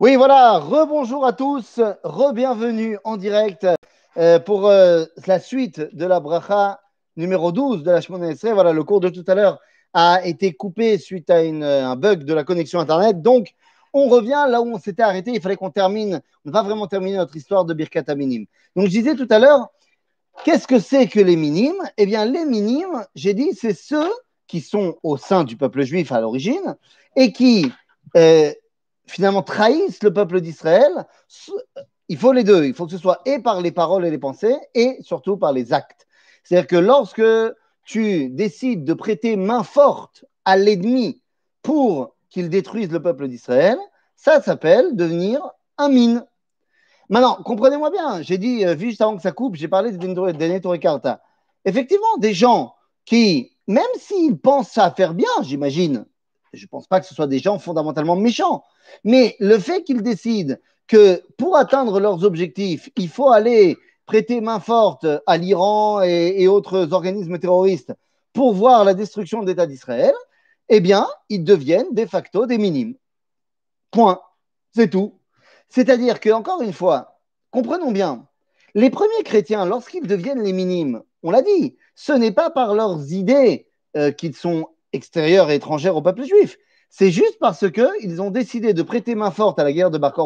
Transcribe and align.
Oui, 0.00 0.14
voilà, 0.14 0.58
rebonjour 0.58 1.26
à 1.26 1.32
tous, 1.32 1.80
re-bienvenue 2.04 2.98
en 3.02 3.16
direct 3.16 3.66
euh, 4.16 4.38
pour 4.38 4.68
euh, 4.68 5.06
la 5.26 5.40
suite 5.40 5.80
de 5.92 6.06
la 6.06 6.20
bracha 6.20 6.78
numéro 7.16 7.50
12 7.50 7.82
de 7.82 7.90
la 7.90 8.00
Shemona. 8.00 8.32
Voilà, 8.54 8.72
le 8.72 8.84
cours 8.84 9.00
de 9.00 9.08
tout 9.08 9.24
à 9.26 9.34
l'heure 9.34 9.58
a 9.92 10.24
été 10.24 10.52
coupé 10.52 10.98
suite 10.98 11.28
à 11.30 11.42
une, 11.42 11.64
un 11.64 11.96
bug 11.96 12.22
de 12.22 12.32
la 12.32 12.44
connexion 12.44 12.78
Internet. 12.78 13.22
Donc, 13.22 13.54
on 13.92 14.08
revient 14.08 14.46
là 14.48 14.62
où 14.62 14.72
on 14.72 14.78
s'était 14.78 15.02
arrêté. 15.02 15.32
Il 15.34 15.40
fallait 15.40 15.56
qu'on 15.56 15.70
termine, 15.70 16.22
on 16.44 16.52
va 16.52 16.62
vraiment 16.62 16.86
terminer 16.86 17.16
notre 17.16 17.34
histoire 17.34 17.64
de 17.64 17.74
Birkat 17.74 18.14
Minim. 18.14 18.46
Donc, 18.76 18.84
je 18.84 18.90
disais 18.90 19.16
tout 19.16 19.26
à 19.30 19.40
l'heure, 19.40 19.66
qu'est-ce 20.44 20.68
que 20.68 20.78
c'est 20.78 21.08
que 21.08 21.18
les 21.18 21.34
minimes? 21.34 21.82
Eh 21.96 22.06
bien, 22.06 22.24
les 22.24 22.44
minimes, 22.44 23.04
j'ai 23.16 23.34
dit, 23.34 23.52
c'est 23.52 23.74
ceux 23.74 24.12
qui 24.46 24.60
sont 24.60 24.96
au 25.02 25.16
sein 25.16 25.42
du 25.42 25.56
peuple 25.56 25.82
juif 25.82 26.12
à 26.12 26.20
l'origine 26.20 26.76
et 27.16 27.32
qui... 27.32 27.72
Euh, 28.16 28.52
finalement 29.08 29.42
trahissent 29.42 30.02
le 30.02 30.12
peuple 30.12 30.40
d'Israël, 30.40 31.06
il 32.08 32.16
faut 32.16 32.32
les 32.32 32.44
deux. 32.44 32.64
Il 32.64 32.74
faut 32.74 32.86
que 32.86 32.92
ce 32.92 32.98
soit 32.98 33.20
et 33.26 33.38
par 33.38 33.60
les 33.60 33.72
paroles 33.72 34.06
et 34.06 34.10
les 34.10 34.18
pensées 34.18 34.56
et 34.74 34.98
surtout 35.00 35.36
par 35.36 35.52
les 35.52 35.72
actes. 35.72 36.06
C'est-à-dire 36.44 36.66
que 36.66 36.76
lorsque 36.76 37.22
tu 37.84 38.28
décides 38.30 38.84
de 38.84 38.94
prêter 38.94 39.36
main 39.36 39.62
forte 39.62 40.24
à 40.44 40.56
l'ennemi 40.56 41.22
pour 41.62 42.14
qu'il 42.30 42.50
détruise 42.50 42.90
le 42.90 43.02
peuple 43.02 43.28
d'Israël, 43.28 43.78
ça 44.16 44.42
s'appelle 44.42 44.96
devenir 44.96 45.42
un 45.78 45.88
mine. 45.88 46.26
Maintenant, 47.08 47.38
comprenez-moi 47.42 47.90
bien, 47.90 48.20
j'ai 48.20 48.36
dit, 48.36 48.66
euh, 48.66 48.76
juste 48.76 49.00
avant 49.00 49.16
que 49.16 49.22
ça 49.22 49.32
coupe, 49.32 49.56
j'ai 49.56 49.68
parlé 49.68 49.92
de 49.92 50.76
Carta. 50.76 51.22
Effectivement, 51.64 52.18
des 52.18 52.34
gens 52.34 52.74
qui, 53.06 53.56
même 53.66 53.84
s'ils 53.98 54.38
pensent 54.38 54.76
à 54.76 54.90
faire 54.90 55.14
bien, 55.14 55.28
j'imagine, 55.42 56.04
je 56.52 56.64
ne 56.64 56.68
pense 56.68 56.86
pas 56.86 57.00
que 57.00 57.06
ce 57.06 57.14
soit 57.14 57.26
des 57.26 57.38
gens 57.38 57.58
fondamentalement 57.58 58.16
méchants, 58.16 58.64
mais 59.04 59.36
le 59.40 59.58
fait 59.58 59.82
qu'ils 59.82 60.02
décident 60.02 60.56
que 60.86 61.22
pour 61.36 61.56
atteindre 61.56 62.00
leurs 62.00 62.24
objectifs, 62.24 62.88
il 62.96 63.08
faut 63.08 63.30
aller 63.30 63.76
prêter 64.06 64.40
main 64.40 64.58
forte 64.58 65.06
à 65.26 65.36
l'Iran 65.36 66.00
et, 66.02 66.48
autres 66.48 66.92
organismes 66.92 67.38
terroristes 67.38 67.92
pour 68.32 68.54
voir 68.54 68.84
la 68.84 68.94
destruction 68.94 69.42
de 69.42 69.46
l'État 69.46 69.66
d'Israël, 69.66 70.14
eh 70.70 70.80
bien, 70.80 71.06
ils 71.28 71.44
deviennent 71.44 71.92
de 71.92 72.06
facto 72.06 72.46
des 72.46 72.58
minimes. 72.58 72.94
Point. 73.90 74.20
C'est 74.74 74.88
tout. 74.88 75.18
C'est-à-dire 75.68 76.20
que, 76.20 76.30
encore 76.30 76.62
une 76.62 76.72
fois, 76.72 77.20
comprenons 77.50 77.90
bien, 77.90 78.26
les 78.74 78.90
premiers 78.90 79.22
chrétiens, 79.24 79.66
lorsqu'ils 79.66 80.06
deviennent 80.06 80.42
les 80.42 80.52
minimes, 80.52 81.02
on 81.22 81.30
l'a 81.30 81.42
dit, 81.42 81.76
ce 81.94 82.12
n'est 82.12 82.32
pas 82.32 82.50
par 82.50 82.74
leurs 82.74 83.12
idées 83.12 83.66
euh, 83.96 84.10
qu'ils 84.10 84.36
sont 84.36 84.68
extérieures 84.92 85.50
et 85.50 85.56
étrangères 85.56 85.96
au 85.96 86.02
peuple 86.02 86.24
juif. 86.24 86.58
C'est 86.90 87.10
juste 87.10 87.38
parce 87.38 87.70
qu'ils 87.70 88.22
ont 88.22 88.30
décidé 88.30 88.72
de 88.72 88.82
prêter 88.82 89.14
main 89.14 89.30
forte 89.30 89.58
à 89.58 89.64
la 89.64 89.72
guerre 89.72 89.90
de 89.90 89.98
Bar 89.98 90.18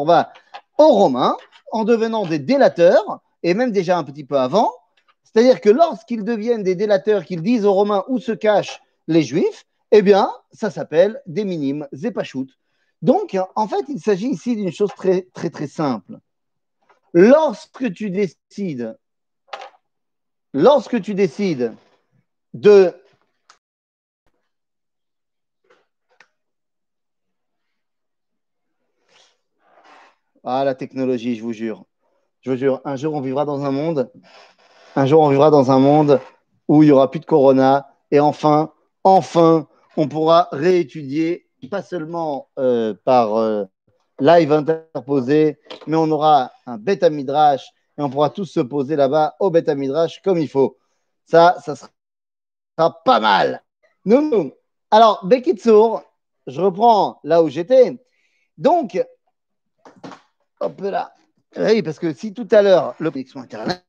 aux 0.77 0.87
Romains 0.87 1.37
en 1.71 1.83
devenant 1.83 2.25
des 2.25 2.39
délateurs, 2.39 3.21
et 3.41 3.53
même 3.53 3.71
déjà 3.71 3.97
un 3.97 4.03
petit 4.03 4.23
peu 4.23 4.37
avant. 4.37 4.71
C'est-à-dire 5.23 5.59
que 5.59 5.69
lorsqu'ils 5.69 6.23
deviennent 6.23 6.63
des 6.63 6.75
délateurs, 6.75 7.25
qu'ils 7.25 7.41
disent 7.41 7.65
aux 7.65 7.73
Romains 7.73 8.03
où 8.07 8.19
se 8.19 8.31
cachent 8.31 8.81
les 9.07 9.23
Juifs, 9.23 9.65
eh 9.91 10.01
bien, 10.01 10.31
ça 10.51 10.69
s'appelle 10.69 11.21
des 11.25 11.43
minimes, 11.43 11.87
zépachout. 11.91 12.47
Donc, 13.01 13.37
en 13.55 13.67
fait, 13.67 13.83
il 13.89 13.99
s'agit 13.99 14.29
ici 14.29 14.55
d'une 14.55 14.71
chose 14.71 14.91
très, 14.95 15.27
très, 15.33 15.49
très 15.49 15.67
simple. 15.67 16.19
Lorsque 17.13 17.93
tu 17.93 18.09
décides, 18.09 18.97
lorsque 20.53 21.01
tu 21.01 21.13
décides 21.13 21.73
de 22.53 22.95
Ah, 30.45 30.65
la 30.65 30.75
technologie, 30.75 31.37
je 31.37 31.41
vous 31.41 31.53
jure. 31.53 31.85
Je 32.41 32.51
vous 32.51 32.57
jure, 32.57 32.81
un 32.83 32.97
jour 32.97 33.13
on 33.13 33.21
vivra 33.21 33.45
dans 33.45 33.63
un 33.63 33.71
monde, 33.71 34.11
un 34.97 35.05
jour 35.05 35.21
on 35.21 35.29
vivra 35.29 35.49
dans 35.49 35.71
un 35.71 35.79
monde 35.79 36.19
où 36.67 36.83
il 36.83 36.87
n'y 36.87 36.91
aura 36.91 37.09
plus 37.09 37.21
de 37.21 37.25
corona 37.25 37.87
et 38.11 38.19
enfin, 38.19 38.73
enfin, 39.05 39.69
on 39.95 40.09
pourra 40.09 40.49
réétudier, 40.51 41.47
pas 41.71 41.81
seulement 41.81 42.49
euh, 42.59 42.93
par 43.05 43.37
euh, 43.37 43.63
live 44.19 44.51
interposé, 44.51 45.59
mais 45.87 45.95
on 45.95 46.11
aura 46.11 46.51
un 46.65 46.77
bêta 46.77 47.09
midrash 47.09 47.65
et 47.97 48.01
on 48.01 48.09
pourra 48.09 48.29
tous 48.29 48.45
se 48.45 48.59
poser 48.59 48.97
là-bas 48.97 49.35
au 49.39 49.49
bêta 49.49 49.75
midrash 49.75 50.21
comme 50.23 50.39
il 50.39 50.49
faut. 50.49 50.77
Ça, 51.25 51.55
ça 51.63 51.75
sera 51.75 53.01
pas 53.05 53.21
mal. 53.21 53.63
Nous, 54.03 54.29
nous. 54.29 54.51
Alors, 54.91 55.25
Bekitsour, 55.25 56.03
je 56.47 56.59
reprends 56.59 57.21
là 57.23 57.41
où 57.41 57.47
j'étais. 57.47 57.97
Donc, 58.57 59.01
Là. 60.79 61.13
Oui, 61.57 61.81
parce 61.81 61.99
que 61.99 62.13
si 62.13 62.33
tout 62.33 62.47
à 62.51 62.61
l'heure, 62.61 62.95
le 62.99 63.11
connexion 63.11 63.39
Internet, 63.39 63.83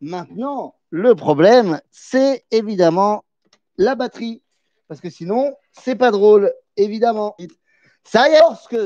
maintenant, 0.00 0.74
le 0.90 1.14
problème, 1.14 1.80
c'est 1.90 2.44
évidemment 2.50 3.24
la 3.76 3.94
batterie. 3.94 4.42
Parce 4.88 5.00
que 5.00 5.10
sinon, 5.10 5.54
c'est 5.72 5.96
pas 5.96 6.10
drôle, 6.10 6.52
évidemment. 6.76 7.36
Ça 8.04 8.28
y 8.28 8.32
est, 8.32 8.40
lorsque 8.40 8.76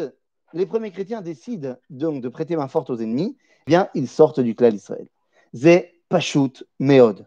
les 0.52 0.66
premiers 0.66 0.90
chrétiens 0.90 1.20
décident 1.20 1.76
donc 1.90 2.22
de 2.22 2.28
prêter 2.28 2.56
main 2.56 2.68
forte 2.68 2.90
aux 2.90 2.96
ennemis, 2.96 3.36
eh 3.66 3.70
bien, 3.70 3.88
ils 3.94 4.08
sortent 4.08 4.40
du 4.40 4.54
clan 4.54 4.70
d'Israël. 4.70 5.08
Zé 5.54 6.02
Pashut 6.08 6.64
Meod. 6.78 7.26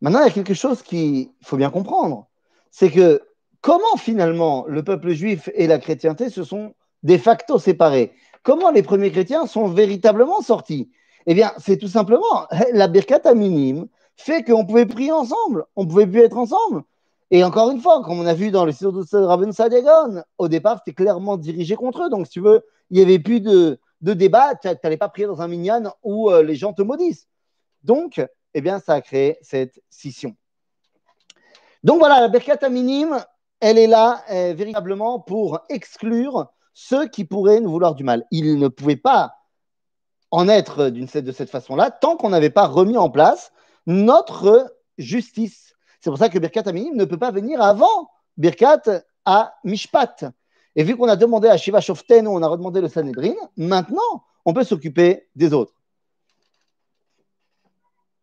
Maintenant, 0.00 0.20
il 0.20 0.26
y 0.26 0.30
a 0.30 0.32
quelque 0.32 0.54
chose 0.54 0.82
qu'il 0.82 1.30
faut 1.42 1.56
bien 1.56 1.70
comprendre. 1.70 2.26
C'est 2.70 2.90
que 2.90 3.22
comment 3.60 3.96
finalement 3.96 4.64
le 4.66 4.82
peuple 4.82 5.10
juif 5.10 5.48
et 5.54 5.66
la 5.66 5.78
chrétienté 5.78 6.28
se 6.30 6.42
sont 6.42 6.74
de 7.02 7.16
facto 7.16 7.58
séparés? 7.58 8.12
Comment 8.42 8.70
les 8.70 8.82
premiers 8.82 9.10
chrétiens 9.10 9.46
sont 9.46 9.68
véritablement 9.68 10.40
sortis 10.40 10.90
Eh 11.26 11.34
bien, 11.34 11.52
c'est 11.58 11.76
tout 11.76 11.88
simplement 11.88 12.46
la 12.72 12.88
birkat 12.88 13.34
minime 13.34 13.86
fait 14.16 14.42
qu'on 14.44 14.66
pouvait 14.66 14.86
prier 14.86 15.12
ensemble, 15.12 15.64
on 15.76 15.86
pouvait 15.86 16.06
plus 16.06 16.20
être 16.20 16.36
ensemble. 16.36 16.82
Et 17.30 17.44
encore 17.44 17.70
une 17.70 17.80
fois, 17.80 18.02
comme 18.02 18.20
on 18.20 18.26
a 18.26 18.34
vu 18.34 18.50
dans 18.50 18.66
le 18.66 18.72
site 18.72 18.88
de 18.88 19.16
Rabben 19.18 19.52
Sadiagon, 19.52 20.22
au 20.36 20.48
départ, 20.48 20.78
c'était 20.78 20.94
clairement 20.94 21.38
dirigé 21.38 21.76
contre 21.76 22.04
eux. 22.04 22.10
Donc, 22.10 22.26
si 22.26 22.32
tu 22.32 22.40
veux, 22.40 22.62
il 22.90 22.98
n'y 22.98 23.02
avait 23.02 23.18
plus 23.18 23.40
de, 23.40 23.78
débat, 24.02 24.54
tu 24.56 24.68
n'allais 24.68 24.98
pas 24.98 25.08
prier 25.08 25.26
dans 25.26 25.40
un 25.40 25.48
minyan 25.48 25.94
où 26.02 26.30
euh, 26.30 26.42
les 26.42 26.56
gens 26.56 26.74
te 26.74 26.82
maudissent. 26.82 27.28
Donc, 27.84 28.20
eh 28.52 28.60
bien, 28.60 28.80
ça 28.80 28.94
a 28.94 29.00
créé 29.00 29.38
cette 29.40 29.82
scission. 29.88 30.36
Donc 31.82 32.00
voilà, 32.00 32.20
la 32.20 32.28
Birkat 32.28 32.68
minime, 32.68 33.24
elle 33.60 33.78
est 33.78 33.86
là 33.86 34.22
euh, 34.30 34.52
véritablement 34.54 35.18
pour 35.18 35.60
exclure 35.70 36.52
ceux 36.74 37.06
qui 37.08 37.24
pourraient 37.24 37.60
nous 37.60 37.70
vouloir 37.70 37.94
du 37.94 38.04
mal. 38.04 38.26
Ils 38.30 38.58
ne 38.58 38.68
pouvaient 38.68 38.96
pas 38.96 39.34
en 40.30 40.48
être 40.48 40.88
de 40.88 41.32
cette 41.32 41.50
façon-là 41.50 41.90
tant 41.90 42.16
qu'on 42.16 42.30
n'avait 42.30 42.50
pas 42.50 42.66
remis 42.66 42.96
en 42.96 43.10
place 43.10 43.52
notre 43.86 44.74
justice. 44.98 45.74
C'est 46.00 46.10
pour 46.10 46.18
ça 46.18 46.28
que 46.28 46.38
Birkat 46.38 46.62
Aminim 46.66 46.94
ne 46.94 47.04
peut 47.04 47.18
pas 47.18 47.30
venir 47.30 47.60
avant 47.60 48.10
Birkat 48.36 48.82
à 49.24 49.54
Mishpat. 49.64 50.24
Et 50.74 50.84
vu 50.84 50.96
qu'on 50.96 51.08
a 51.08 51.16
demandé 51.16 51.48
à 51.48 51.56
Shiva 51.56 51.80
Shoften, 51.80 52.26
on 52.26 52.42
a 52.42 52.48
redemandé 52.48 52.80
le 52.80 52.88
Sanhedrin, 52.88 53.34
maintenant, 53.56 54.24
on 54.44 54.54
peut 54.54 54.64
s'occuper 54.64 55.28
des 55.36 55.52
autres. 55.52 55.74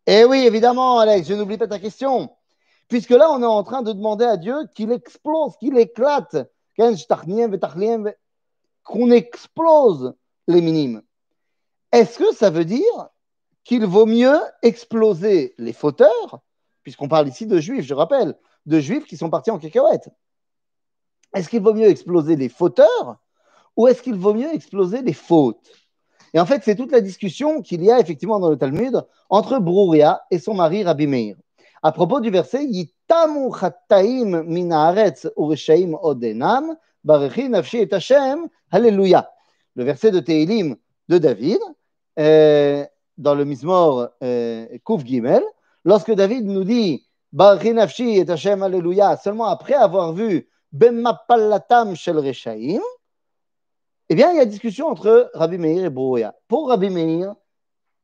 Et 0.07 0.21
eh 0.21 0.25
oui, 0.25 0.39
évidemment, 0.39 0.97
Alex, 0.99 1.27
je 1.27 1.35
n'oublie 1.35 1.59
pas 1.59 1.67
ta 1.67 1.77
question. 1.77 2.31
Puisque 2.87 3.11
là, 3.11 3.29
on 3.29 3.43
est 3.43 3.45
en 3.45 3.63
train 3.63 3.83
de 3.83 3.93
demander 3.93 4.25
à 4.25 4.37
Dieu 4.37 4.55
qu'il 4.73 4.91
explose, 4.91 5.55
qu'il 5.57 5.77
éclate 5.77 6.35
qu'on 8.89 9.11
explose 9.11 10.15
les 10.47 10.61
minimes. 10.61 11.03
Est-ce 11.91 12.17
que 12.17 12.33
ça 12.33 12.49
veut 12.49 12.65
dire 12.65 13.09
qu'il 13.63 13.85
vaut 13.85 14.07
mieux 14.07 14.39
exploser 14.63 15.53
les 15.59 15.73
fauteurs, 15.73 16.39
puisqu'on 16.81 17.07
parle 17.07 17.27
ici 17.27 17.45
de 17.45 17.59
juifs, 17.59 17.85
je 17.85 17.93
rappelle, 17.93 18.35
de 18.65 18.79
juifs 18.79 19.05
qui 19.05 19.15
sont 19.15 19.29
partis 19.29 19.51
en 19.51 19.59
cacahuète? 19.59 20.09
Est-ce 21.35 21.49
qu'il 21.49 21.61
vaut 21.61 21.75
mieux 21.75 21.87
exploser 21.87 22.35
les 22.35 22.49
fauteurs 22.49 23.17
ou 23.77 23.87
est-ce 23.87 24.01
qu'il 24.01 24.15
vaut 24.15 24.33
mieux 24.33 24.51
exploser 24.51 25.03
les 25.03 25.13
fautes? 25.13 25.71
Et 26.33 26.39
en 26.39 26.47
fait, 26.47 26.63
c'est 26.63 26.75
toute 26.75 26.91
la 26.91 27.01
discussion 27.01 27.61
qu'il 27.61 27.83
y 27.83 27.91
a 27.91 27.99
effectivement 27.99 28.39
dans 28.39 28.49
le 28.49 28.57
Talmud 28.57 29.05
entre 29.29 29.59
Brouria 29.59 30.23
et 30.31 30.39
son 30.39 30.55
mari 30.55 30.83
Rabbi 30.83 31.05
Meir. 31.05 31.35
À 31.83 31.91
propos 31.91 32.21
du 32.21 32.31
verset 32.31 32.65
Yitamu 32.65 33.51
minaretz 34.45 35.27
ureshaim 35.37 35.95
odenam 36.01 36.75
Alléluia. 38.71 39.29
Le 39.75 39.83
verset 39.83 40.11
de 40.11 40.19
Tehilim 40.19 40.75
de 41.07 41.17
David, 41.17 41.59
euh, 42.19 42.85
dans 43.17 43.35
le 43.35 43.45
Mizmor 43.45 44.09
euh, 44.23 44.67
Kouf 44.83 45.05
Gimel, 45.05 45.43
lorsque 45.85 46.11
David 46.11 46.45
nous 46.45 46.63
dit 46.63 47.05
Baruchi 47.31 47.73
Nafshi 47.73 48.17
et 48.17 48.29
Hashem 48.29 48.63
Alléluia, 48.63 49.17
seulement 49.17 49.45
après 49.45 49.73
avoir 49.73 50.13
vu 50.13 50.49
Bemmapallatam 50.71 51.95
Shel 51.95 52.17
Reshaim, 52.17 52.81
eh 54.09 54.15
bien, 54.15 54.31
il 54.31 54.37
y 54.37 54.39
a 54.39 54.45
discussion 54.45 54.87
entre 54.87 55.29
Rabbi 55.35 55.59
Meir 55.59 55.85
et 55.85 55.89
Brouya. 55.89 56.35
Pour 56.47 56.69
Rabbi 56.69 56.89
Meir, 56.89 57.35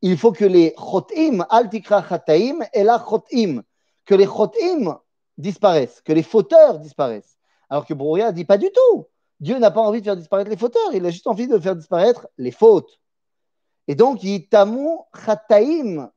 il 0.02 0.16
faut 0.16 0.30
que 0.30 0.44
les 0.44 0.72
chotim, 0.78 1.44
altikra 1.50 2.04
chataim, 2.08 2.60
et 2.72 2.84
la 2.84 3.04
chotim, 3.04 3.62
que 4.04 4.14
les 4.14 4.26
chotim 4.26 4.98
disparaissent, 5.36 6.00
que 6.02 6.12
les 6.12 6.22
fauteurs 6.22 6.78
disparaissent. 6.78 7.36
Alors 7.68 7.86
que 7.86 7.94
Brouya 7.94 8.32
dit 8.32 8.44
pas 8.44 8.58
du 8.58 8.70
tout. 8.70 9.06
Dieu 9.40 9.58
n'a 9.58 9.70
pas 9.70 9.80
envie 9.80 10.00
de 10.00 10.04
faire 10.04 10.16
disparaître 10.16 10.50
les 10.50 10.56
fauteurs, 10.56 10.94
il 10.94 11.04
a 11.04 11.10
juste 11.10 11.26
envie 11.26 11.46
de 11.46 11.58
faire 11.58 11.76
disparaître 11.76 12.28
les 12.38 12.50
fautes. 12.50 12.98
Et 13.88 13.94
donc, 13.94 14.22
yitamu 14.22 14.88
chataim, 15.14 16.10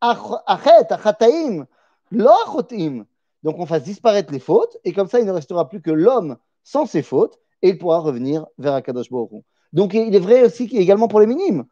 achet, 0.00 0.92
achataim, 0.92 1.66
lo 2.10 2.30
achotim. 2.46 3.04
Donc, 3.42 3.58
on 3.58 3.66
fasse 3.66 3.82
disparaître 3.82 4.32
les 4.32 4.38
fautes, 4.38 4.76
et 4.84 4.92
comme 4.92 5.08
ça, 5.08 5.18
il 5.18 5.26
ne 5.26 5.32
restera 5.32 5.68
plus 5.68 5.80
que 5.80 5.90
l'homme 5.90 6.36
sans 6.62 6.86
ses 6.86 7.02
fautes, 7.02 7.38
et 7.62 7.70
il 7.70 7.78
pourra 7.78 7.98
revenir 7.98 8.46
vers 8.58 8.74
Akadosh 8.74 9.10
Baruch 9.10 9.42
Donc, 9.72 9.94
il 9.94 10.14
est 10.14 10.20
vrai 10.20 10.44
aussi 10.44 10.64
également 10.72 11.08
pour 11.08 11.20
les 11.20 11.26
minimes. 11.26 11.64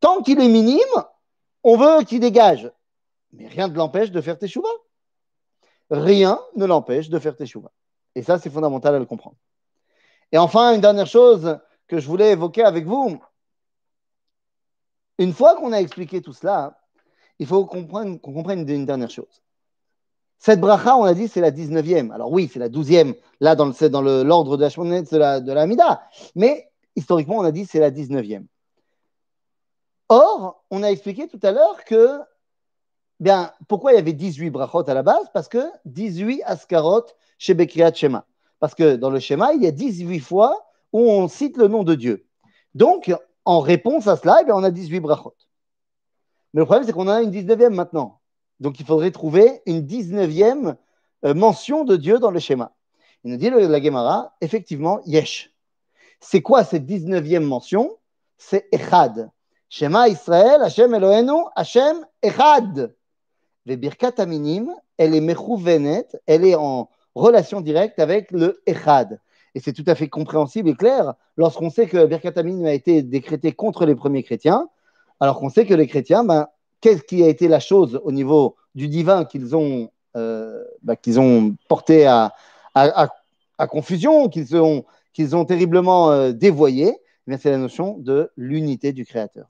Tant 0.00 0.22
qu'il 0.22 0.40
est 0.40 0.48
minime, 0.48 1.04
on 1.62 1.76
veut 1.76 2.04
qu'il 2.04 2.20
dégage. 2.20 2.70
Mais 3.32 3.46
rien 3.46 3.68
ne 3.68 3.74
l'empêche 3.74 4.10
de 4.10 4.20
faire 4.20 4.38
teshuva. 4.38 4.68
Rien 5.90 6.40
ne 6.56 6.66
l'empêche 6.66 7.08
de 7.08 7.18
faire 7.18 7.36
teshuva. 7.36 7.70
Et 8.14 8.22
ça, 8.22 8.38
c'est 8.38 8.50
fondamental 8.50 8.94
à 8.94 8.98
le 8.98 9.06
comprendre. 9.06 9.36
Et 10.32 10.38
enfin, 10.38 10.74
une 10.74 10.80
dernière 10.80 11.06
chose 11.06 11.58
que 11.86 11.98
je 11.98 12.06
voulais 12.06 12.32
évoquer 12.32 12.62
avec 12.62 12.86
vous. 12.86 13.20
Une 15.18 15.32
fois 15.32 15.56
qu'on 15.56 15.72
a 15.72 15.78
expliqué 15.78 16.20
tout 16.20 16.32
cela, 16.32 16.78
il 17.38 17.46
faut 17.46 17.66
qu'on 17.66 17.86
comprenne, 17.86 18.68
une 18.68 18.86
dernière 18.86 19.10
chose. 19.10 19.42
Cette 20.38 20.60
bracha, 20.60 20.96
on 20.96 21.04
a 21.04 21.14
dit, 21.14 21.28
c'est 21.28 21.40
la 21.40 21.50
19e. 21.50 22.12
Alors 22.12 22.30
oui, 22.30 22.50
c'est 22.52 22.58
la 22.58 22.68
12e, 22.68 23.14
là, 23.40 23.54
dans 23.54 24.02
l'ordre 24.02 24.56
de 24.56 24.62
la 24.62 25.02
de 25.02 25.16
la, 25.16 25.40
de 25.40 25.52
la. 25.52 26.08
Mais 26.34 26.70
historiquement, 26.96 27.38
on 27.38 27.44
a 27.44 27.52
dit, 27.52 27.64
c'est 27.64 27.80
la 27.80 27.90
19e. 27.90 28.46
Or, 30.08 30.64
on 30.70 30.82
a 30.82 30.88
expliqué 30.88 31.28
tout 31.28 31.40
à 31.42 31.50
l'heure 31.50 31.84
que, 31.84 32.20
bien, 33.24 33.52
pourquoi 33.66 33.92
il 33.92 33.96
y 33.96 33.98
avait 33.98 34.12
18 34.12 34.50
brachot 34.50 34.88
à 34.88 34.94
la 34.94 35.02
base? 35.02 35.26
Parce 35.32 35.48
que 35.48 35.58
18 35.86 36.42
askarot 36.44 37.06
chez 37.38 37.54
Bekriat 37.54 37.92
Shema. 37.92 38.26
Parce 38.60 38.74
que 38.74 38.94
dans 38.96 39.10
le 39.10 39.18
schéma, 39.18 39.52
il 39.54 39.62
y 39.62 39.66
a 39.66 39.72
18 39.72 40.20
fois 40.20 40.68
où 40.92 41.00
on 41.00 41.26
cite 41.26 41.56
le 41.56 41.66
nom 41.66 41.82
de 41.82 41.96
Dieu. 41.96 42.26
Donc, 42.74 43.12
en 43.44 43.60
réponse 43.60 44.06
à 44.06 44.16
cela, 44.16 44.42
eh 44.46 44.52
on 44.52 44.62
a 44.62 44.70
18 44.70 45.00
brachot. 45.00 45.34
Mais 46.52 46.60
le 46.60 46.66
problème, 46.66 46.86
c'est 46.86 46.92
qu'on 46.92 47.08
en 47.08 47.12
a 47.12 47.22
une 47.22 47.32
19e 47.32 47.70
maintenant. 47.70 48.20
Donc, 48.60 48.78
il 48.78 48.86
faudrait 48.86 49.10
trouver 49.10 49.62
une 49.66 49.80
19e 49.80 50.76
euh, 51.24 51.34
mention 51.34 51.84
de 51.84 51.96
Dieu 51.96 52.20
dans 52.20 52.30
le 52.30 52.38
schéma. 52.38 52.72
Il 53.24 53.32
nous 53.32 53.38
dit 53.38 53.50
la 53.50 53.82
Gemara, 53.82 54.36
effectivement, 54.40 55.00
yesh. 55.06 55.50
C'est 56.20 56.42
quoi 56.42 56.62
cette 56.62 56.86
19e 56.86 57.40
mention? 57.40 57.98
C'est 58.36 58.68
echad. 58.70 59.30
Shema 59.68 60.08
Israël, 60.08 60.62
Hashem 60.62 60.94
Elohenu, 60.94 61.46
Hashem 61.56 62.06
Echad. 62.22 62.94
Birkat 63.66 64.12
Aminim, 64.18 64.70
elle 64.98 65.14
est 65.14 65.20
mechouvenet, 65.20 66.06
elle 66.26 66.44
est 66.44 66.54
en 66.54 66.90
relation 67.14 67.60
directe 67.60 67.98
avec 67.98 68.30
le 68.30 68.60
Echad. 68.66 69.20
Et 69.54 69.60
c'est 69.60 69.72
tout 69.72 69.84
à 69.86 69.94
fait 69.94 70.08
compréhensible 70.08 70.68
et 70.68 70.74
clair 70.74 71.14
lorsqu'on 71.36 71.70
sait 71.70 71.86
que 71.86 72.06
Birkat 72.06 72.32
Aminim 72.36 72.66
a 72.66 72.72
été 72.72 73.02
décrété 73.02 73.52
contre 73.52 73.86
les 73.86 73.94
premiers 73.94 74.22
chrétiens, 74.22 74.68
alors 75.20 75.38
qu'on 75.38 75.48
sait 75.48 75.64
que 75.64 75.74
les 75.74 75.86
chrétiens, 75.86 76.24
ben, 76.24 76.48
qu'est-ce 76.80 77.02
qui 77.02 77.22
a 77.22 77.28
été 77.28 77.48
la 77.48 77.60
chose 77.60 78.00
au 78.04 78.12
niveau 78.12 78.56
du 78.74 78.88
divin 78.88 79.24
qu'ils 79.24 79.56
ont, 79.56 79.90
euh, 80.16 80.62
ben, 80.82 80.96
qu'ils 80.96 81.20
ont 81.20 81.56
porté 81.68 82.06
à, 82.06 82.32
confusion, 83.70 84.28
qu'ils 84.28 84.56
ont, 84.56 84.84
ont 85.32 85.44
terriblement 85.44 86.10
euh, 86.10 86.32
dévoyé? 86.32 86.98
Eh 87.26 87.38
C'est 87.38 87.50
la 87.50 87.58
notion 87.58 87.96
de 87.98 88.30
l'unité 88.36 88.92
du 88.92 89.06
Créateur. 89.06 89.46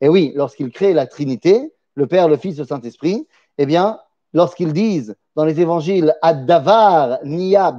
Et 0.00 0.08
oui, 0.08 0.32
lorsqu'ils 0.36 0.70
créent 0.70 0.92
la 0.92 1.06
Trinité, 1.06 1.72
le 1.94 2.06
Père, 2.06 2.28
le 2.28 2.36
Fils, 2.36 2.58
le 2.58 2.64
Saint-Esprit, 2.64 3.26
eh 3.58 3.66
bien, 3.66 3.98
lorsqu'ils 4.32 4.72
disent 4.72 5.16
dans 5.36 5.44
les 5.44 5.60
évangiles 5.60 6.14
Ad-Davar 6.22 7.18
Nia 7.24 7.76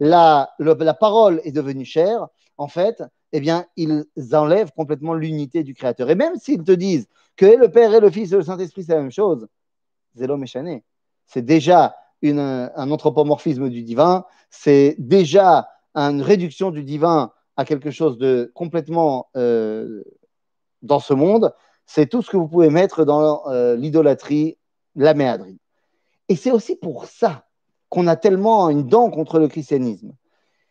la, 0.00 0.96
parole 0.98 1.40
est 1.44 1.52
devenue 1.52 1.84
chère, 1.84 2.26
en 2.58 2.68
fait, 2.68 3.02
eh 3.32 3.40
bien, 3.40 3.66
ils 3.76 4.04
enlèvent 4.32 4.72
complètement 4.72 5.14
l'unité 5.14 5.62
du 5.62 5.74
Créateur. 5.74 6.10
Et 6.10 6.14
même 6.14 6.36
s'ils 6.36 6.64
te 6.64 6.72
disent 6.72 7.08
que 7.36 7.46
le 7.46 7.70
Père 7.70 7.94
et 7.94 8.00
le 8.00 8.10
Fils 8.10 8.32
et 8.32 8.36
le 8.36 8.42
Saint-Esprit, 8.42 8.84
c'est 8.84 8.94
la 8.94 9.00
même 9.00 9.12
chose, 9.12 9.46
c'est 11.26 11.42
déjà 11.42 11.96
un 12.22 12.90
anthropomorphisme 12.90 13.68
du 13.68 13.82
divin, 13.82 14.24
c'est 14.50 14.96
déjà 14.98 15.68
une 15.94 16.22
réduction 16.22 16.70
du 16.70 16.84
divin 16.84 17.32
à 17.56 17.64
quelque 17.64 17.90
chose 17.90 18.18
de 18.18 18.50
complètement 18.54 19.28
euh, 19.36 20.02
dans 20.82 21.00
ce 21.00 21.14
monde, 21.14 21.52
c'est 21.86 22.06
tout 22.06 22.22
ce 22.22 22.30
que 22.30 22.36
vous 22.36 22.48
pouvez 22.48 22.70
mettre 22.70 23.04
dans 23.04 23.46
euh, 23.48 23.76
l'idolâtrie, 23.76 24.58
la 24.94 25.14
méadrie. 25.14 25.58
Et 26.28 26.36
c'est 26.36 26.50
aussi 26.50 26.76
pour 26.76 27.06
ça 27.06 27.46
qu'on 27.88 28.06
a 28.06 28.16
tellement 28.16 28.70
une 28.70 28.86
dent 28.88 29.10
contre 29.10 29.38
le 29.38 29.48
christianisme. 29.48 30.12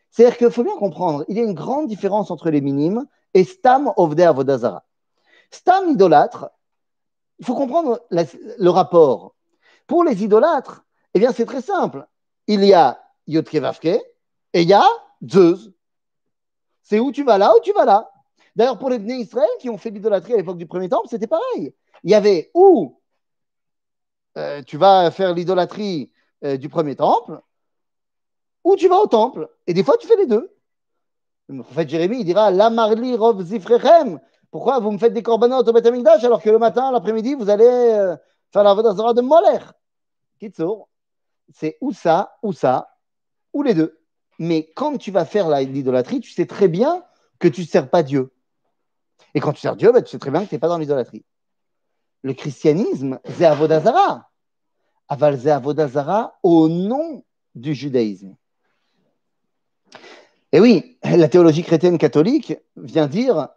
C'est-à-dire 0.10 0.38
qu'il 0.38 0.52
faut 0.52 0.64
bien 0.64 0.76
comprendre, 0.78 1.24
il 1.30 1.38
y 1.38 1.40
a 1.40 1.44
une 1.44 1.54
grande 1.54 1.88
différence 1.88 2.32
entre 2.32 2.50
les 2.50 2.62
minimes 2.62 3.06
et 3.34 3.44
Stam 3.44 3.94
Ovde 3.96 4.20
Avodazara. 4.20 4.84
Stam 5.52 5.90
idolâtre, 5.90 6.50
il 7.40 7.46
faut 7.46 7.56
comprendre 7.56 8.02
le 8.10 8.70
rapport. 8.70 9.36
Pour 9.88 10.04
les 10.04 10.24
idolâtres, 10.24 10.84
eh 11.14 11.20
bien 11.20 11.32
c'est 11.32 11.46
très 11.46 11.62
simple. 11.62 12.08
Il 12.48 12.64
y 12.64 12.74
a 12.74 13.02
Yotkevavke 13.28 13.86
et 13.86 14.62
il 14.62 14.68
y 14.68 14.74
a 14.74 14.86
Zeus. 15.30 15.72
C'est 16.82 17.00
où 17.00 17.12
tu 17.12 17.24
vas 17.24 17.38
là, 17.38 17.54
où 17.56 17.60
tu 17.62 17.72
vas 17.74 17.86
là. 17.86 18.11
D'ailleurs, 18.56 18.78
pour 18.78 18.90
les 18.90 19.00
Bnei 19.00 19.22
Israël 19.22 19.50
qui 19.60 19.70
ont 19.70 19.78
fait 19.78 19.90
l'idolâtrie 19.90 20.34
à 20.34 20.38
l'époque 20.38 20.58
du 20.58 20.68
premier 20.68 20.90
temple, 20.90 21.08
c'était 21.10 21.28
pareil. 21.28 21.74
Il 22.04 22.12
y 22.12 22.16
avait 22.16 22.52
où 22.54 23.00
euh, 24.38 24.62
tu 24.64 24.78
vas 24.78 25.12
faire 25.12 25.34
l'idolâtrie 25.34 26.12
euh, 26.44 26.58
du 26.58 26.70
premier 26.70 26.96
temple, 26.96 27.42
ou 28.64 28.76
tu 28.76 28.88
vas 28.88 29.00
au 29.00 29.08
temple. 29.08 29.50
Et 29.68 29.74
des 29.74 29.84
fois, 29.84 29.98
tu 29.98 30.08
fais 30.08 30.18
les 30.18 30.28
deux. 30.28 30.56
Le 31.48 31.64
prophète 31.64 31.90
Jérémie, 31.90 32.20
il 32.20 32.26
dira 32.26 32.52
La 32.52 32.70
marli 32.70 33.16
rov 33.16 33.44
zifrechem. 33.44 34.20
Pourquoi 34.52 34.80
vous 34.80 34.92
me 34.92 34.98
faites 34.98 35.14
des 35.14 35.24
corbanotes 35.24 35.68
au 35.68 35.74
Beth 35.74 35.86
alors 36.24 36.42
que 36.42 36.50
le 36.50 36.60
matin, 36.60 36.92
l'après-midi, 36.92 37.36
vous 37.36 37.50
allez 37.50 37.66
euh, 37.66 38.16
faire 38.52 38.64
la 38.64 38.74
vodazara 38.74 39.14
de 39.14 39.22
Moller 39.22 39.60
c'est 41.54 41.78
ou 41.82 41.94
ça, 41.94 42.38
ou 42.42 42.54
ça, 42.54 42.98
ou 43.54 43.64
les 43.64 43.74
deux. 43.74 44.00
Mais 44.40 44.72
quand 44.76 44.98
tu 44.98 45.12
vas 45.12 45.26
faire 45.26 45.50
l'idolâtrie, 45.50 46.20
tu 46.20 46.32
sais 46.32 46.46
très 46.46 46.68
bien 46.68 47.04
que 47.40 47.48
tu 47.48 47.62
ne 47.62 47.66
sers 47.66 47.90
pas 47.90 48.04
Dieu. 48.04 48.32
Et 49.34 49.40
quand 49.40 49.54
tu 49.54 49.62
sers 49.62 49.76
Dieu, 49.76 49.92
bah, 49.92 50.02
tu 50.02 50.12
sais 50.12 50.20
très 50.20 50.32
bien 50.32 50.44
que 50.44 50.50
tu 50.50 50.56
n'es 50.56 50.60
pas 50.60 50.68
dans 50.68 50.78
l'idolâtrie. 50.78 51.24
Le 52.24 52.34
christianisme, 52.34 53.20
c'est. 53.38 53.46
Aval 55.08 55.40
c'est 55.40 55.52
au 56.44 56.70
nom 56.70 57.24
du 57.56 57.74
judaïsme. 57.74 58.36
Et 60.52 60.60
oui, 60.60 60.98
la 61.04 61.28
théologie 61.28 61.64
chrétienne 61.64 61.98
catholique 61.98 62.54
vient 62.76 63.08
dire 63.08 63.50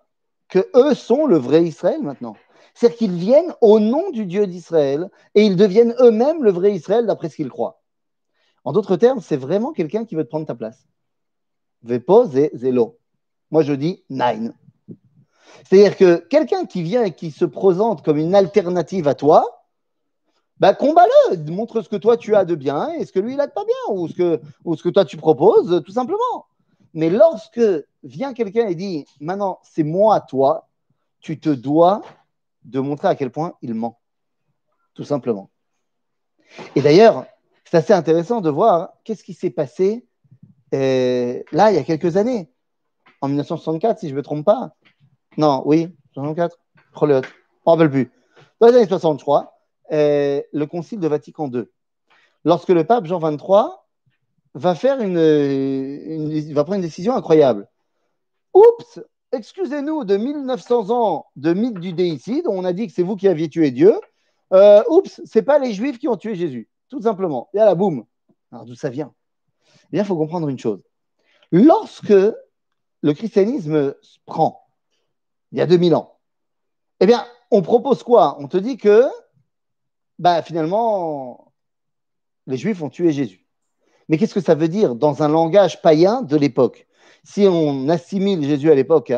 que 0.49 0.69
eux 0.75 0.95
sont 0.95 1.27
le 1.27 1.37
vrai 1.37 1.65
Israël 1.65 2.03
maintenant. 2.03 2.37
C'est-à-dire 2.75 2.99
qu'ils 2.99 3.17
viennent 3.17 3.55
au 3.61 3.79
nom 3.79 4.11
du 4.11 4.27
Dieu 4.27 4.47
d'Israël 4.47 5.11
et 5.35 5.45
ils 5.45 5.57
deviennent 5.57 5.95
eux-mêmes 6.01 6.43
le 6.43 6.51
vrai 6.51 6.73
Israël 6.73 7.07
d'après 7.07 7.29
ce 7.29 7.37
qu'ils 7.37 7.51
croient. 7.51 7.81
En 8.65 8.73
d'autres 8.73 8.97
termes, 8.97 9.21
c'est 9.21 9.37
vraiment 9.37 9.73
quelqu'un 9.73 10.05
qui 10.05 10.15
veut 10.15 10.25
te 10.25 10.29
prendre 10.29 10.47
ta 10.47 10.55
place. 10.55 10.87
Vepo 11.83 12.27
zélo. 12.27 12.99
Moi, 13.51 13.63
je 13.63 13.75
dis 13.75 14.03
nine. 14.09 14.55
C'est-à-dire 15.63 15.97
que 15.97 16.17
quelqu'un 16.17 16.67
qui 16.67 16.83
vient 16.83 17.05
et 17.05 17.13
qui 17.13 17.31
se 17.31 17.45
présente 17.45 18.05
comme 18.05 18.19
une 18.19 18.35
alternative 18.35 19.09
à 19.09 19.15
toi, 19.15 19.65
bah, 20.59 20.75
combat-le, 20.75 21.51
montre 21.51 21.83
ce 21.83 21.89
que 21.89 21.97
toi 21.97 22.17
tu 22.17 22.35
as 22.35 22.45
de 22.45 22.55
bien 22.55 22.93
et 22.93 23.05
ce 23.05 23.13
que 23.13 23.19
lui 23.19 23.35
il 23.35 23.41
a 23.41 23.47
de 23.47 23.53
pas 23.53 23.65
bien, 23.65 23.95
ou 23.95 24.09
ce 24.09 24.15
que, 24.15 24.89
toi 24.89 25.05
tu 25.05 25.17
proposes, 25.17 25.83
tout 25.85 25.93
simplement. 25.93 26.47
Mais 26.93 27.11
lorsque 27.11 27.61
vient 28.05 28.35
quelqu'un 28.35 28.69
et 28.69 28.75
dit 28.75 29.05
maintenant 29.21 29.59
c'est 29.63 29.83
moi 29.83 30.17
à 30.17 30.21
toi, 30.21 30.69
tu 31.21 31.41
te 31.41 31.49
dois 31.49 32.03
de 32.65 32.81
montrer 32.81 33.09
à 33.09 33.15
quel 33.15 33.31
point 33.31 33.55
il 33.63 33.75
ment, 33.75 33.99
tout 34.95 35.05
simplement. 35.05 35.51
Et 36.77 36.83
d'ailleurs, 36.83 37.27
c'est 37.65 37.79
assez 37.79 37.93
intéressant 37.93 38.41
de 38.41 38.51
voir 38.51 38.93
qu'est-ce 39.03 39.25
qui 39.25 39.35
s'est 39.35 39.51
passé 39.51 40.07
euh, 40.73 41.43
là 41.53 41.71
il 41.71 41.77
y 41.77 41.79
a 41.79 41.85
quelques 41.85 42.17
années, 42.17 42.51
en 43.21 43.29
1964 43.29 44.01
si 44.01 44.09
je 44.09 44.13
ne 44.13 44.19
me 44.19 44.23
trompe 44.23 44.45
pas. 44.45 44.75
Non, 45.37 45.63
oui, 45.65 45.89
64 46.15 46.57
Je 47.01 47.07
ne 47.07 47.21
rappelle 47.67 47.91
plus. 47.91 48.11
Dans 48.61 48.69
les 48.69 48.77
années 48.77 48.87
60, 48.87 49.19
je 49.19 49.25
crois, 49.25 49.59
le 49.91 50.65
concile 50.65 51.01
de 51.01 51.09
Vatican 51.09 51.51
II. 51.51 51.65
Lorsque 52.45 52.69
le 52.69 52.85
pape 52.85 53.07
Jean 53.07 53.19
XXIII 53.19 53.71
va 54.55 54.75
faire 54.75 55.01
une, 55.01 56.53
va 56.53 56.65
prendre 56.65 56.77
une 56.77 56.83
décision 56.83 57.15
incroyable. 57.15 57.69
Oups, 58.53 59.01
excusez-nous 59.33 60.05
de 60.05 60.17
1900 60.17 60.91
ans 60.91 61.27
de 61.37 61.53
mythe 61.53 61.81
du 61.81 61.93
déicide, 61.93 62.47
on 62.47 62.65
a 62.65 62.73
dit 62.73 62.87
que 62.87 62.93
c'est 62.93 63.03
vous 63.03 63.17
qui 63.17 63.27
aviez 63.29 63.49
tué 63.49 63.71
Dieu. 63.71 63.99
Euh, 64.53 64.83
oups, 64.89 65.21
c'est 65.25 65.43
pas 65.43 65.59
les 65.59 65.73
Juifs 65.73 65.99
qui 65.99 66.07
ont 66.07 66.17
tué 66.17 66.35
Jésus, 66.37 66.69
tout 66.89 67.03
simplement. 67.03 67.49
Et 67.55 67.59
à 67.59 67.65
la 67.65 67.75
boum. 67.75 68.05
Alors 68.53 68.67
d'où 68.67 68.77
ça 68.77 68.91
vient? 68.91 69.13
Eh 69.85 69.89
bien, 69.93 70.03
il 70.03 70.07
faut 70.07 70.17
comprendre 70.17 70.49
une 70.49 70.59
chose. 70.59 70.85
Lorsque 71.51 72.11
le 72.11 73.13
christianisme 73.13 73.95
prend 74.27 74.64
il 75.55 75.59
y 75.59 75.61
a 75.61 75.67
2000 75.67 75.95
ans. 75.95 76.19
Eh 76.99 77.07
bien, 77.07 77.25
on 77.53 77.63
propose 77.63 78.03
quoi? 78.03 78.37
On 78.41 78.49
te 78.49 78.57
dit 78.57 78.77
que 78.77 79.05
bah, 80.19 80.43
finalement, 80.43 81.53
les 82.49 82.57
Juifs 82.57 82.83
ont 82.83 82.91
tué 82.91 83.13
Jésus. 83.13 83.47
Mais 84.09 84.19
qu'est-ce 84.19 84.35
que 84.35 84.41
ça 84.41 84.57
veut 84.57 84.67
dire 84.67 84.97
dans 84.97 85.23
un 85.23 85.29
langage 85.29 85.81
païen 85.81 86.23
de 86.23 86.37
l'époque? 86.37 86.89
Si 87.23 87.47
on 87.49 87.89
assimile 87.89 88.43
Jésus 88.43 88.69
à 88.69 88.75
l'époque 88.75 89.13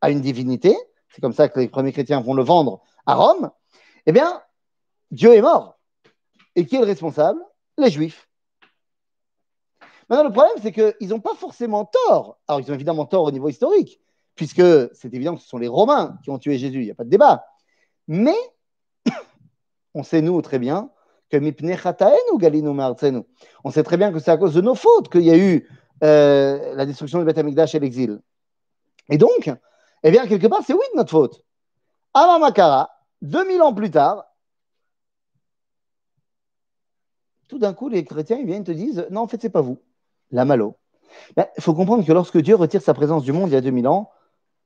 à 0.00 0.10
une 0.10 0.22
divinité, 0.22 0.74
c'est 1.10 1.20
comme 1.20 1.34
ça 1.34 1.50
que 1.50 1.60
les 1.60 1.68
premiers 1.68 1.92
chrétiens 1.92 2.22
vont 2.22 2.32
le 2.32 2.42
vendre 2.42 2.80
à 3.04 3.14
Rome, 3.14 3.50
eh 4.06 4.12
bien, 4.12 4.42
Dieu 5.10 5.34
est 5.34 5.42
mort. 5.42 5.78
Et 6.56 6.64
qui 6.64 6.76
est 6.76 6.80
le 6.80 6.86
responsable? 6.86 7.40
Les 7.76 7.90
Juifs. 7.90 8.30
Maintenant, 10.08 10.24
le 10.24 10.32
problème, 10.32 10.56
c'est 10.62 10.72
qu'ils 10.72 11.08
n'ont 11.08 11.20
pas 11.20 11.34
forcément 11.34 11.84
tort. 11.84 12.38
Alors, 12.48 12.60
ils 12.60 12.70
ont 12.70 12.74
évidemment 12.74 13.04
tort 13.04 13.24
au 13.24 13.30
niveau 13.30 13.50
historique, 13.50 14.00
puisque 14.34 14.62
c'est 14.94 15.12
évident 15.12 15.34
que 15.34 15.42
ce 15.42 15.48
sont 15.48 15.58
les 15.58 15.68
Romains 15.68 16.18
qui 16.22 16.30
ont 16.30 16.38
tué 16.38 16.58
Jésus, 16.58 16.80
il 16.80 16.84
n'y 16.84 16.90
a 16.90 16.94
pas 16.94 17.04
de 17.04 17.10
débat. 17.10 17.44
Mais, 18.08 18.36
on 19.94 20.02
sait, 20.02 20.22
nous, 20.22 20.40
très 20.42 20.58
bien, 20.58 20.90
que 21.30 21.38
On 23.64 23.70
sait 23.70 23.82
très 23.82 23.96
bien 23.96 24.12
que 24.12 24.18
c'est 24.18 24.30
à 24.30 24.36
cause 24.36 24.54
de 24.54 24.60
nos 24.60 24.74
fautes 24.74 25.10
qu'il 25.10 25.22
y 25.22 25.30
a 25.30 25.36
eu 25.36 25.68
euh, 26.04 26.74
la 26.74 26.84
destruction 26.84 27.18
du 27.18 27.24
Beth 27.24 27.38
et 27.38 27.78
l'exil. 27.78 28.20
Et 29.08 29.18
donc, 29.18 29.50
eh 30.02 30.10
bien, 30.10 30.26
quelque 30.26 30.46
part, 30.46 30.60
c'est 30.66 30.74
oui 30.74 30.84
de 30.92 30.98
notre 30.98 31.10
faute. 31.10 31.44
Makara, 32.14 32.90
2000 33.22 33.62
ans 33.62 33.72
plus 33.72 33.90
tard, 33.90 34.26
tout 37.48 37.58
d'un 37.58 37.72
coup, 37.72 37.88
les 37.88 38.04
chrétiens 38.04 38.44
viennent 38.44 38.64
te 38.64 38.72
disent 38.72 39.06
Non, 39.10 39.22
en 39.22 39.28
fait, 39.28 39.40
c'est 39.40 39.50
pas 39.50 39.60
vous, 39.60 39.78
la 40.30 40.44
malo. 40.44 40.76
Il 41.36 41.62
faut 41.62 41.74
comprendre 41.74 42.04
que 42.04 42.12
lorsque 42.12 42.38
Dieu 42.38 42.56
retire 42.56 42.82
sa 42.82 42.94
présence 42.94 43.22
du 43.22 43.32
monde 43.32 43.50
il 43.50 43.52
y 43.52 43.56
a 43.56 43.60
2000 43.60 43.86
ans, 43.88 44.10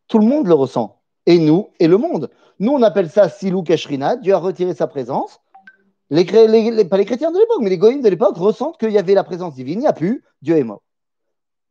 tout 0.08 0.18
le 0.18 0.26
monde 0.26 0.46
le 0.46 0.54
ressent. 0.54 1.00
Et 1.26 1.38
nous, 1.38 1.70
et 1.80 1.88
le 1.88 1.98
monde. 1.98 2.30
Nous, 2.60 2.72
on 2.72 2.82
appelle 2.82 3.10
ça 3.10 3.28
Silou 3.28 3.62
Kashrina. 3.62 4.16
Dieu 4.16 4.34
a 4.34 4.38
retiré 4.38 4.74
sa 4.74 4.86
présence. 4.86 5.40
Pas 6.08 6.16
les 6.16 6.24
chrétiens 7.04 7.32
de 7.32 7.38
l'époque, 7.38 7.60
mais 7.60 7.70
les 7.70 7.78
goïms 7.78 8.00
de 8.00 8.08
l'époque 8.08 8.36
ressentent 8.36 8.78
qu'il 8.78 8.92
y 8.92 8.98
avait 8.98 9.14
la 9.14 9.24
présence 9.24 9.54
divine. 9.54 9.80
Il 9.80 9.82
n'y 9.82 9.86
a 9.86 9.92
plus. 9.92 10.24
Dieu 10.40 10.56
est 10.56 10.64
mort. 10.64 10.82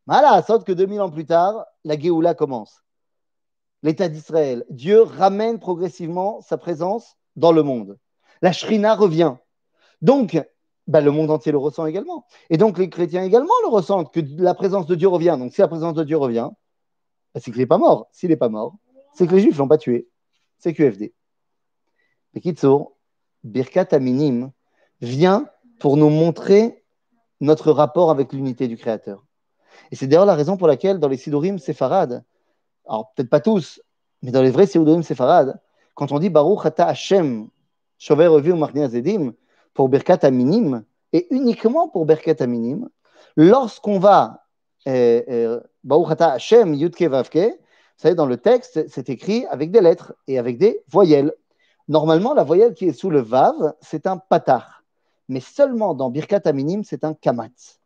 Voilà, 0.08 0.44
sauf 0.44 0.64
que 0.64 0.72
2000 0.72 1.02
ans 1.02 1.10
plus 1.10 1.26
tard, 1.26 1.66
la 1.84 1.98
Géoula 1.98 2.34
commence. 2.34 2.84
L'État 3.82 4.10
d'Israël. 4.10 4.66
Dieu 4.70 5.02
ramène 5.02 5.60
progressivement 5.60 6.42
sa 6.42 6.58
présence 6.58 7.16
dans 7.36 7.52
le 7.52 7.64
monde. 7.64 7.98
La 8.42 8.52
Shrina 8.52 8.96
revient. 8.96 9.36
Donc, 10.02 10.38
bah, 10.88 11.02
le 11.02 11.12
monde 11.12 11.32
entier 11.32 11.52
le 11.52 11.58
ressent 11.58 11.86
également. 11.86 12.26
Et 12.50 12.58
donc 12.58 12.78
les 12.78 12.90
chrétiens 12.90 13.24
également 13.24 13.54
le 13.64 13.70
ressentent, 13.70 14.14
que 14.14 14.20
la 14.38 14.54
présence 14.54 14.86
de 14.86 14.96
Dieu 14.96 15.08
revient. 15.08 15.36
Donc 15.40 15.54
si 15.54 15.62
la 15.62 15.68
présence 15.68 15.94
de 15.94 16.04
Dieu 16.04 16.18
revient, 16.18 16.50
c'est 17.40 17.52
qu'il 17.52 17.60
n'est 17.60 17.66
pas 17.66 17.78
mort. 17.78 18.08
S'il 18.12 18.30
n'est 18.30 18.38
pas 18.38 18.50
mort, 18.50 18.76
c'est 19.14 19.28
que 19.28 19.36
les 19.36 19.42
Juifs 19.42 19.54
ne 19.54 19.60
l'ont 19.60 19.68
pas 19.68 19.78
tué. 19.78 20.08
C'est 20.58 20.74
QFD. 20.74 21.14
Mais 22.34 22.42
Kitsour, 22.42 22.96
Birkat 23.44 23.88
Aminim 23.92 24.52
vient 25.02 25.48
pour 25.80 25.98
nous 25.98 26.10
montrer 26.10 26.84
notre 27.42 27.72
rapport 27.72 28.10
avec 28.10 28.34
l'unité 28.34 28.68
du 28.68 28.78
Créateur. 28.78 29.26
Et 29.92 29.96
c'est 29.96 30.08
d'ailleurs 30.08 30.26
la 30.26 30.36
raison 30.36 30.58
pour 30.58 30.68
laquelle 30.68 31.00
dans 31.00 31.08
les 31.08 31.18
Sidurim 31.18 31.60
séfarades, 31.60 32.24
alors 32.88 33.12
peut-être 33.14 33.30
pas 33.30 33.42
tous, 33.42 33.82
mais 34.22 34.32
dans 34.32 34.42
les 34.42 34.52
vrais 34.52 34.68
Sidurim 34.68 35.04
séfarades, 35.04 35.60
quand 35.94 36.12
on 36.12 36.20
dit 36.20 36.30
Baruch 36.30 36.66
Ata 36.66 36.88
Hashem, 36.88 37.50
Shover 37.98 38.28
Revi 38.28 38.52
Zedim, 38.90 39.34
pour 39.74 39.90
Birkat 39.90 40.20
Aminim 40.24 40.84
et 41.14 41.28
uniquement 41.34 41.90
pour 41.90 42.06
Birkat 42.06 42.36
Aminim, 42.40 42.90
lorsqu'on 43.36 44.00
va 44.00 44.46
euh, 44.88 45.22
euh, 45.30 45.60
Baruchata 45.86 46.32
Hashem 46.32 46.74
Yudke 46.74 47.04
Vavke, 47.04 47.38
vous 47.38 48.02
savez, 48.02 48.16
dans 48.16 48.26
le 48.26 48.38
texte, 48.38 48.86
c'est 48.90 49.10
écrit 49.10 49.46
avec 49.46 49.72
des 49.72 49.80
lettres 49.80 50.16
et 50.28 50.38
avec 50.40 50.58
des 50.58 50.82
voyelles. 50.90 51.32
Normalement, 51.88 52.34
la 52.34 52.44
voyelle 52.44 52.74
qui 52.74 52.86
est 52.86 52.94
sous 52.94 53.12
le 53.12 53.20
Vav, 53.20 53.76
c'est 53.82 54.08
un 54.08 54.18
patar. 54.18 54.84
Mais 55.30 55.40
seulement 55.40 55.94
dans 55.94 56.10
Birkat 56.10 56.42
Aminim, 56.46 56.84
c'est 56.84 57.06
un 57.06 57.14
kamat. 57.14 57.78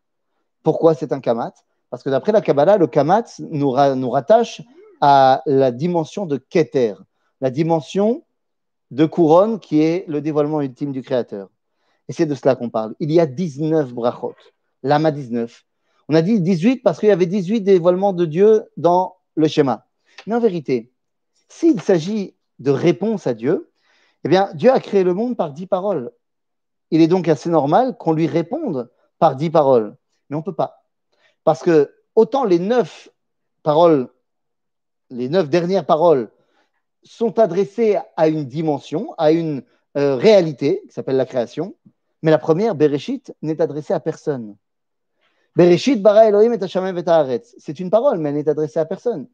Pourquoi 0.62 0.94
c'est 0.94 1.12
un 1.12 1.20
kamat? 1.20 1.52
Parce 1.90 2.02
que 2.02 2.10
d'après 2.10 2.32
la 2.32 2.40
Kabbalah, 2.40 2.78
le 2.78 2.86
kamat 2.86 3.24
nous, 3.38 3.76
nous 3.94 4.10
rattache 4.10 4.62
à 5.00 5.42
la 5.44 5.70
dimension 5.70 6.24
de 6.24 6.38
Keter, 6.38 6.94
la 7.40 7.50
dimension 7.50 8.24
de 8.90 9.06
couronne 9.06 9.60
qui 9.60 9.82
est 9.82 10.04
le 10.08 10.20
dévoilement 10.20 10.60
ultime 10.60 10.92
du 10.92 11.02
Créateur. 11.02 11.48
Et 12.08 12.12
c'est 12.12 12.26
de 12.26 12.34
cela 12.34 12.56
qu'on 12.56 12.70
parle. 12.70 12.94
Il 12.98 13.12
y 13.12 13.20
a 13.20 13.26
19 13.26 13.92
brachot. 13.92 14.34
Lama 14.82 15.10
19. 15.10 15.64
On 16.10 16.14
a 16.14 16.22
dit 16.22 16.40
18 16.40 16.82
parce 16.82 16.98
qu'il 16.98 17.08
y 17.08 17.12
avait 17.12 17.26
18 17.26 17.60
dévoilements 17.60 18.12
de 18.12 18.24
Dieu 18.24 18.64
dans 18.76 19.18
le 19.36 19.46
schéma. 19.46 19.86
Mais 20.26 20.34
en 20.34 20.40
vérité, 20.40 20.92
s'il 21.48 21.80
s'agit 21.80 22.34
de 22.58 22.72
réponse 22.72 23.28
à 23.28 23.34
Dieu, 23.34 23.70
eh 24.24 24.28
bien, 24.28 24.50
Dieu 24.54 24.72
a 24.72 24.80
créé 24.80 25.04
le 25.04 25.14
monde 25.14 25.36
par 25.36 25.52
10 25.52 25.68
paroles. 25.68 26.10
Il 26.90 27.00
est 27.00 27.06
donc 27.06 27.28
assez 27.28 27.48
normal 27.48 27.96
qu'on 27.96 28.12
lui 28.12 28.26
réponde 28.26 28.90
par 29.20 29.36
10 29.36 29.50
paroles. 29.50 29.96
Mais 30.28 30.34
on 30.34 30.40
ne 30.40 30.44
peut 30.44 30.52
pas. 30.52 30.82
Parce 31.44 31.62
que 31.62 31.94
autant 32.16 32.42
les 32.42 32.58
9 32.58 33.08
paroles, 33.62 34.08
les 35.10 35.28
9 35.28 35.48
dernières 35.48 35.86
paroles 35.86 36.32
sont 37.04 37.38
adressées 37.38 38.00
à 38.16 38.26
une 38.26 38.46
dimension, 38.46 39.14
à 39.16 39.30
une 39.30 39.62
euh, 39.96 40.16
réalité 40.16 40.82
qui 40.88 40.92
s'appelle 40.92 41.16
la 41.16 41.24
création, 41.24 41.76
mais 42.22 42.32
la 42.32 42.38
première, 42.38 42.74
Bereshit, 42.74 43.32
n'est 43.42 43.62
adressée 43.62 43.94
à 43.94 44.00
personne. 44.00 44.56
Bereshit 45.56 46.00
bara 46.00 46.26
Elohim 46.26 46.52
et 46.52 47.34
et 47.34 47.42
C'est 47.58 47.80
une 47.80 47.90
parole, 47.90 48.18
mais 48.18 48.28
elle 48.30 48.36
n'est 48.36 48.48
adressée 48.48 48.78
à 48.78 48.84
personne. 48.84 49.26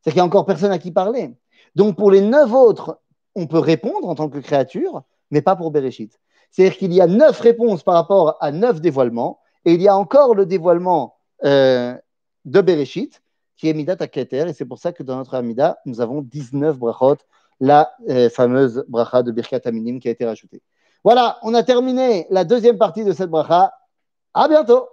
C'est 0.00 0.10
qu'il 0.10 0.18
n'y 0.18 0.22
a 0.22 0.24
encore 0.24 0.46
personne 0.46 0.72
à 0.72 0.78
qui 0.78 0.92
parler. 0.92 1.34
Donc 1.74 1.96
pour 1.96 2.10
les 2.10 2.20
neuf 2.20 2.52
autres, 2.52 3.00
on 3.34 3.46
peut 3.46 3.58
répondre 3.58 4.08
en 4.08 4.14
tant 4.14 4.28
que 4.28 4.38
créature, 4.38 5.02
mais 5.30 5.42
pas 5.42 5.56
pour 5.56 5.70
Bereshit. 5.70 6.18
C'est-à-dire 6.50 6.78
qu'il 6.78 6.92
y 6.92 7.00
a 7.00 7.06
neuf 7.06 7.40
réponses 7.40 7.82
par 7.82 7.94
rapport 7.94 8.36
à 8.40 8.50
neuf 8.50 8.80
dévoilements, 8.80 9.40
et 9.64 9.74
il 9.74 9.82
y 9.82 9.88
a 9.88 9.96
encore 9.96 10.34
le 10.34 10.46
dévoilement 10.46 11.16
euh, 11.44 11.94
de 12.44 12.60
Bereshit, 12.60 13.20
qui 13.56 13.68
est 13.68 13.74
Midat 13.74 13.96
Keter, 13.96 14.48
et 14.48 14.52
c'est 14.52 14.64
pour 14.64 14.78
ça 14.78 14.92
que 14.92 15.02
dans 15.02 15.16
notre 15.16 15.34
Amida, 15.34 15.78
nous 15.84 16.00
avons 16.00 16.22
19 16.22 16.78
brachot, 16.78 17.16
la 17.60 17.90
euh, 18.08 18.30
fameuse 18.30 18.84
bracha 18.88 19.22
de 19.22 19.32
Birkat 19.32 19.60
Aminim 19.64 19.98
qui 19.98 20.08
a 20.08 20.10
été 20.10 20.24
rajoutée. 20.24 20.62
Voilà, 21.04 21.38
on 21.42 21.54
a 21.54 21.62
terminé 21.62 22.26
la 22.30 22.44
deuxième 22.44 22.78
partie 22.78 23.04
de 23.04 23.12
cette 23.12 23.30
bracha. 23.30 23.72
À 24.34 24.48
bientôt 24.48 24.88